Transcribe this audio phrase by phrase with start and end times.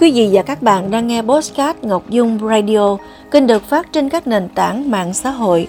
[0.00, 2.96] Quý vị và các bạn đang nghe Postcard Ngọc Dung Radio,
[3.30, 5.68] kênh được phát trên các nền tảng mạng xã hội.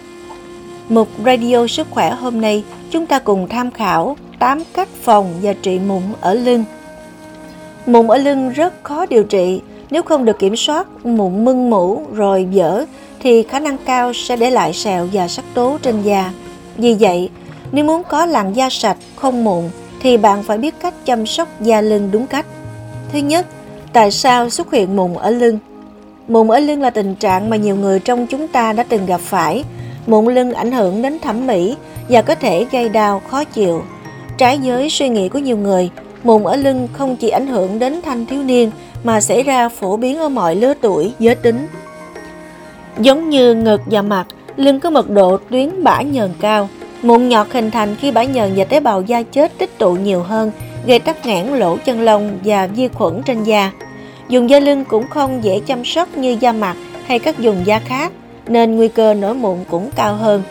[0.89, 5.53] Mục Radio Sức khỏe hôm nay, chúng ta cùng tham khảo 8 cách phòng và
[5.53, 6.63] trị mụn ở lưng.
[7.85, 12.01] Mụn ở lưng rất khó điều trị, nếu không được kiểm soát, mụn mưng mủ
[12.13, 12.85] rồi dở
[13.19, 16.31] thì khả năng cao sẽ để lại sẹo và sắc tố trên da.
[16.77, 17.29] Vì vậy,
[17.71, 19.63] nếu muốn có làn da sạch, không mụn
[19.99, 22.45] thì bạn phải biết cách chăm sóc da lưng đúng cách.
[23.13, 23.45] Thứ nhất,
[23.93, 25.59] tại sao xuất hiện mụn ở lưng?
[26.27, 29.21] Mụn ở lưng là tình trạng mà nhiều người trong chúng ta đã từng gặp
[29.21, 29.63] phải.
[30.07, 31.75] Mụn lưng ảnh hưởng đến thẩm mỹ
[32.09, 33.83] và có thể gây đau, khó chịu.
[34.37, 35.89] Trái với suy nghĩ của nhiều người,
[36.23, 38.71] mụn ở lưng không chỉ ảnh hưởng đến thanh thiếu niên
[39.03, 41.67] mà xảy ra phổ biến ở mọi lứa tuổi, giới tính.
[42.99, 46.69] Giống như ngực và mặt, lưng có mật độ tuyến bã nhờn cao.
[47.01, 50.23] Mụn nhọt hình thành khi bã nhờn và tế bào da chết tích tụ nhiều
[50.23, 50.51] hơn,
[50.85, 53.71] gây tắc nghẽn lỗ chân lông và vi khuẩn trên da.
[54.29, 57.79] Dùng da lưng cũng không dễ chăm sóc như da mặt hay các vùng da
[57.79, 58.11] khác,
[58.47, 60.43] nên nguy cơ nổi mụn cũng cao hơn.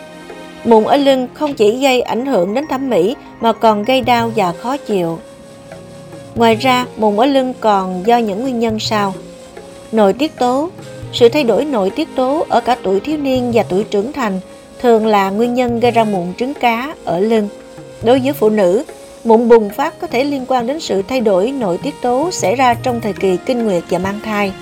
[0.65, 4.31] Mụn ở lưng không chỉ gây ảnh hưởng đến thẩm mỹ mà còn gây đau
[4.35, 5.19] và khó chịu.
[6.35, 9.13] Ngoài ra, mụn ở lưng còn do những nguyên nhân sau.
[9.91, 10.69] Nội tiết tố
[11.13, 14.39] Sự thay đổi nội tiết tố ở cả tuổi thiếu niên và tuổi trưởng thành
[14.81, 17.47] thường là nguyên nhân gây ra mụn trứng cá ở lưng.
[18.03, 18.83] Đối với phụ nữ,
[19.23, 22.55] mụn bùng phát có thể liên quan đến sự thay đổi nội tiết tố xảy
[22.55, 24.53] ra trong thời kỳ kinh nguyệt và mang thai.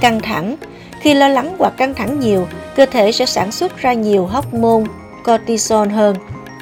[0.00, 0.56] Căng thẳng
[1.00, 4.84] Khi lo lắng hoặc căng thẳng nhiều, cơ thể sẽ sản xuất ra nhiều hormone
[5.24, 6.16] cortisol hơn.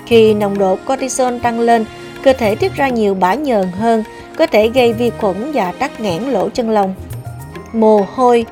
[0.06, 1.84] Khi nồng độ cortisol tăng lên,
[2.22, 4.04] cơ thể tiết ra nhiều bã nhờn hơn,
[4.36, 6.94] có thể gây vi khuẩn và tắc nghẽn lỗ chân lông.
[7.72, 8.46] Mồ hôi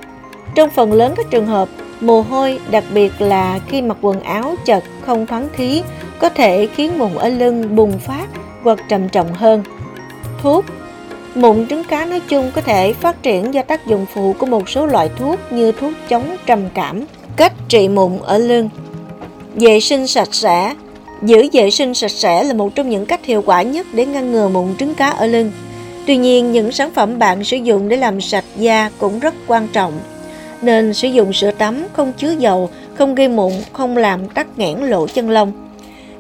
[0.54, 1.68] Trong phần lớn các trường hợp,
[2.00, 5.82] mồ hôi, đặc biệt là khi mặc quần áo chật không thoáng khí,
[6.18, 8.26] có thể khiến mụn ở lưng bùng phát
[8.64, 9.62] hoặc trầm trọng hơn.
[10.42, 10.64] Thuốc
[11.34, 14.68] Mụn trứng cá nói chung có thể phát triển do tác dụng phụ của một
[14.68, 17.04] số loại thuốc như thuốc chống trầm cảm.
[17.36, 18.68] Cách trị mụn ở lưng
[19.54, 20.74] Vệ sinh sạch sẽ
[21.22, 24.32] Giữ vệ sinh sạch sẽ là một trong những cách hiệu quả nhất để ngăn
[24.32, 25.52] ngừa mụn trứng cá ở lưng.
[26.06, 29.68] Tuy nhiên, những sản phẩm bạn sử dụng để làm sạch da cũng rất quan
[29.68, 29.92] trọng.
[30.62, 34.78] Nên sử dụng sữa tắm không chứa dầu, không gây mụn, không làm tắc nghẽn
[34.78, 35.52] lỗ chân lông.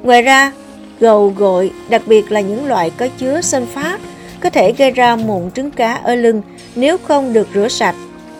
[0.02, 0.52] Ngoài ra,
[1.00, 3.40] gầu gội, đặc biệt là những loại có chứa
[3.74, 4.00] phát
[4.40, 6.42] có thể gây ra mụn trứng cá ở lưng
[6.74, 7.94] nếu không được rửa sạch.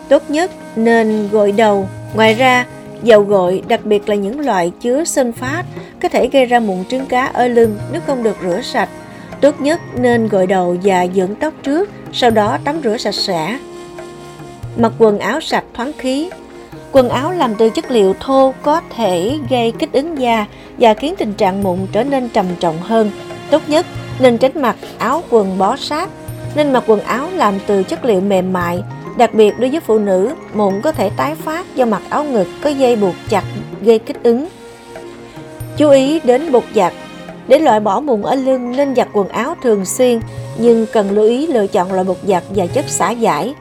[0.09, 1.87] Tốt nhất nên gội đầu.
[2.15, 2.65] Ngoài ra,
[3.03, 5.63] dầu gội, đặc biệt là những loại chứa phát
[6.01, 8.89] có thể gây ra mụn trứng cá ở lưng nếu không được rửa sạch.
[9.41, 13.59] Tốt nhất nên gội đầu và dưỡng tóc trước, sau đó tắm rửa sạch sẽ.
[14.77, 16.29] Mặc quần áo sạch thoáng khí
[16.95, 20.45] Quần áo làm từ chất liệu thô có thể gây kích ứng da
[20.77, 23.11] và khiến tình trạng mụn trở nên trầm trọng hơn.
[23.51, 23.85] Tốt nhất
[24.19, 26.09] nên tránh mặc áo quần bó sát,
[26.55, 28.83] nên mặc quần áo làm từ chất liệu mềm mại.
[29.17, 32.47] Đặc biệt đối với phụ nữ, mụn có thể tái phát do mặc áo ngực
[32.61, 33.43] có dây buộc chặt
[33.81, 34.47] gây kích ứng.
[35.77, 36.93] Chú ý đến bột giặt
[37.47, 40.19] để loại bỏ mụn ở lưng nên giặt quần áo thường xuyên,
[40.57, 43.53] nhưng cần lưu ý lựa chọn loại bột giặt và chất xả giải.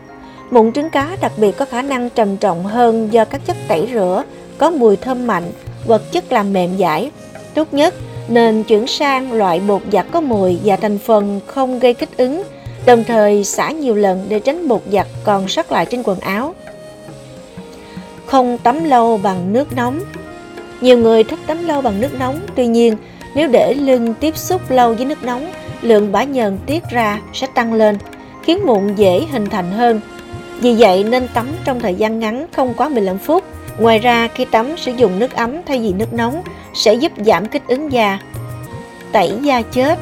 [0.55, 3.89] Mụn trứng cá đặc biệt có khả năng trầm trọng hơn do các chất tẩy
[3.93, 4.25] rửa,
[4.59, 5.53] có mùi thơm mạnh,
[5.87, 7.11] vật chất làm mềm giải.
[7.55, 7.95] Tốt nhất
[8.29, 12.43] nên chuyển sang loại bột giặt có mùi và thành phần không gây kích ứng,
[12.87, 16.55] đồng thời xả nhiều lần để tránh bột giặt còn sót lại trên quần áo.
[18.27, 20.01] Không tắm lâu bằng nước nóng
[20.81, 22.97] Nhiều người thích tắm lâu bằng nước nóng, tuy nhiên
[23.35, 27.47] nếu để lưng tiếp xúc lâu với nước nóng, lượng bã nhờn tiết ra sẽ
[27.55, 27.99] tăng lên,
[28.43, 30.01] khiến mụn dễ hình thành hơn.
[30.61, 33.45] Vì vậy nên tắm trong thời gian ngắn không quá 15 phút.
[33.79, 36.43] Ngoài ra khi tắm sử dụng nước ấm thay vì nước nóng
[36.75, 38.19] sẽ giúp giảm kích ứng da.
[39.13, 39.99] Tẩy da chết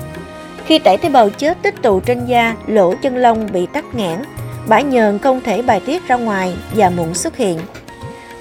[0.67, 4.19] Khi tẩy tế bào chết tích tụ trên da, lỗ chân lông bị tắc nghẽn,
[4.67, 7.59] bã nhờn không thể bài tiết ra ngoài và mụn xuất hiện.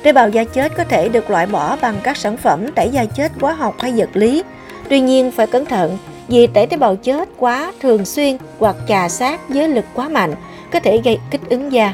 [0.04, 3.06] Tế bào da chết có thể được loại bỏ bằng các sản phẩm tẩy da
[3.06, 4.44] chết hóa học hay vật lý,
[4.92, 5.98] Tuy nhiên phải cẩn thận
[6.32, 10.36] vì tẩy tế bào chết quá thường xuyên hoặc chà sát với lực quá mạnh
[10.72, 11.94] có thể gây kích ứng da.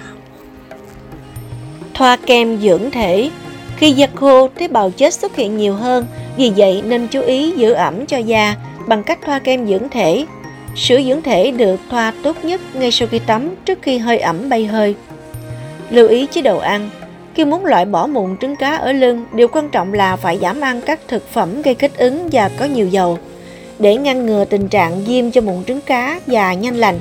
[1.94, 3.30] Thoa kem dưỡng thể
[3.78, 6.06] Khi da khô, tế bào chết xuất hiện nhiều hơn,
[6.38, 8.56] vì vậy nên chú ý giữ ẩm cho da
[8.88, 10.26] bằng cách thoa kem dưỡng thể.
[10.76, 14.50] Sữa dưỡng thể được thoa tốt nhất ngay sau khi tắm trước khi hơi ẩm
[14.50, 14.96] bay hơi.
[15.90, 16.90] Lưu ý chế độ ăn
[17.36, 20.62] khi muốn loại bỏ mụn trứng cá ở lưng, điều quan trọng là phải giảm
[20.62, 23.18] ăn các thực phẩm gây kích ứng và có nhiều dầu.
[23.80, 27.00] Để ngăn ngừa tình trạng viêm cho mụn trứng cá và nhanh lành,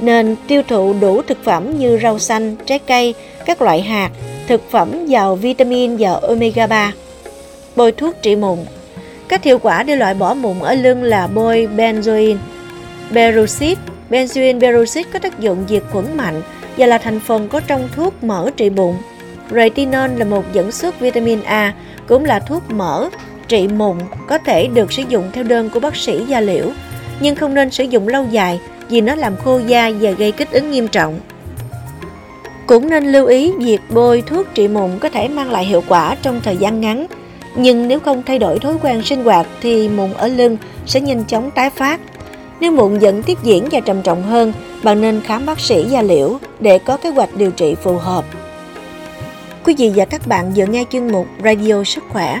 [0.00, 3.14] nên tiêu thụ đủ thực phẩm như rau xanh, trái cây,
[3.46, 4.10] các loại hạt,
[4.48, 6.92] thực phẩm giàu vitamin và omega 3.
[7.76, 8.58] Bôi thuốc trị mụn
[9.28, 12.36] Cách hiệu quả để loại bỏ mụn ở lưng là bôi benzoin.
[13.14, 13.80] Peroxide
[14.10, 16.42] Benzoin peroxide có tác dụng diệt khuẩn mạnh,
[16.76, 18.96] và là thành phần có trong thuốc mỡ trị bụng.
[19.50, 21.74] Retinol là một dẫn xuất vitamin A,
[22.08, 23.08] cũng là thuốc mỡ
[23.52, 23.96] trị mụn
[24.26, 26.66] có thể được sử dụng theo đơn của bác sĩ da liễu,
[27.20, 30.50] nhưng không nên sử dụng lâu dài vì nó làm khô da và gây kích
[30.50, 31.20] ứng nghiêm trọng.
[32.66, 36.16] Cũng nên lưu ý việc bôi thuốc trị mụn có thể mang lại hiệu quả
[36.22, 37.06] trong thời gian ngắn,
[37.54, 40.56] nhưng nếu không thay đổi thói quen sinh hoạt thì mụn ở lưng
[40.86, 42.00] sẽ nhanh chóng tái phát.
[42.60, 44.52] Nếu mụn vẫn tiếp diễn và trầm trọng hơn,
[44.82, 48.24] bạn nên khám bác sĩ da liễu để có kế hoạch điều trị phù hợp.
[49.64, 52.40] Quý vị và các bạn vừa nghe chuyên mục Radio Sức Khỏe.